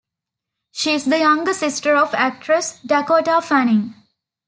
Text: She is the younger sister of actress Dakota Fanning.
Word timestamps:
She 0.71 0.93
is 0.95 1.05
the 1.05 1.19
younger 1.19 1.53
sister 1.53 1.95
of 1.95 2.15
actress 2.15 2.79
Dakota 2.79 3.39
Fanning. 3.39 3.93